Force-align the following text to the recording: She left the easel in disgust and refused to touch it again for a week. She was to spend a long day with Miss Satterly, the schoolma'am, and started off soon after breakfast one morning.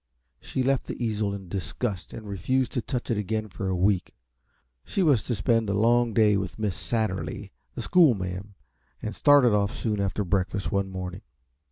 She 0.39 0.63
left 0.63 0.87
the 0.87 0.97
easel 0.99 1.31
in 1.31 1.47
disgust 1.47 2.11
and 2.11 2.27
refused 2.27 2.71
to 2.71 2.81
touch 2.81 3.11
it 3.11 3.19
again 3.19 3.49
for 3.49 3.67
a 3.67 3.75
week. 3.75 4.15
She 4.83 5.03
was 5.03 5.21
to 5.21 5.35
spend 5.35 5.69
a 5.69 5.75
long 5.75 6.11
day 6.11 6.37
with 6.37 6.57
Miss 6.57 6.75
Satterly, 6.75 7.51
the 7.75 7.83
schoolma'am, 7.83 8.55
and 9.03 9.13
started 9.13 9.53
off 9.53 9.75
soon 9.77 9.99
after 10.01 10.23
breakfast 10.23 10.71
one 10.71 10.89
morning. 10.89 11.21